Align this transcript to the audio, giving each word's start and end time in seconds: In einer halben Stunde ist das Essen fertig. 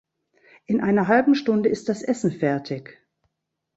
In 0.65 0.81
einer 0.81 1.07
halben 1.07 1.35
Stunde 1.35 1.69
ist 1.69 1.87
das 1.87 2.01
Essen 2.01 2.31
fertig. 2.31 2.99